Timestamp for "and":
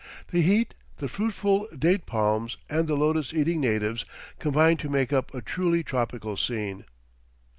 2.71-2.87